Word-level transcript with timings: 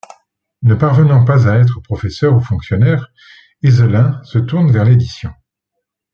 Ne 0.63 0.73
parvenant 0.73 1.25
pas 1.25 1.47
à 1.47 1.59
être 1.59 1.79
professeur 1.79 2.33
ou 2.35 2.39
fonctionnaire, 2.39 3.09
Iselin 3.61 4.19
se 4.23 4.39
tourne 4.39 4.71
vers 4.71 4.83
l'édition. 4.85 5.31